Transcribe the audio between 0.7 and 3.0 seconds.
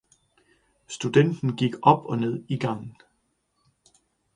Studenten gik op og ned i gangen.